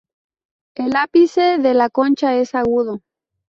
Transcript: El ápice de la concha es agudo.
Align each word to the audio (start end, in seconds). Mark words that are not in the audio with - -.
El 0.73 0.95
ápice 0.95 1.59
de 1.59 1.75
la 1.75 1.91
concha 1.91 2.33
es 2.35 2.55
agudo. 2.55 3.01